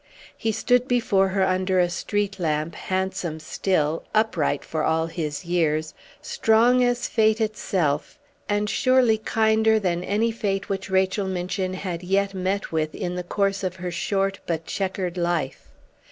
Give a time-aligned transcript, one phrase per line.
[0.35, 5.93] He stood before her under a street lamp, handsome still, upright for all his years,
[6.23, 8.17] strong as fate itself,
[8.49, 13.21] and surely kinder than any fate which Rachel Minchin had yet met with in the
[13.21, 15.67] course of her short but checkered life.